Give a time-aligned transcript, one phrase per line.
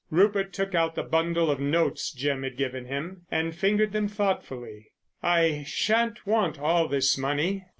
[0.09, 4.87] Rupert took out the bundle of notes Jim had given him and fingered them thoughtfully.
[5.21, 7.65] "I shan't want all this money.